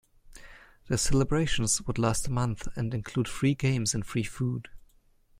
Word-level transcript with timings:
The 0.87 0.97
celebrations 0.97 1.85
would 1.85 1.99
last 1.99 2.27
a 2.27 2.31
month 2.31 2.67
and 2.75 2.91
include 2.91 3.27
free 3.27 3.53
games 3.53 3.93
and 3.93 4.03
free 4.03 4.23
food. 4.23 4.67